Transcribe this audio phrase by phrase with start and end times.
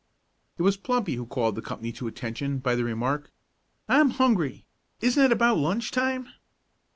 [0.57, 3.31] It was Plumpy who called the company to attention by the remark,
[3.87, 4.65] "I'm hungry.
[4.99, 6.27] Isn't it about lunch time?"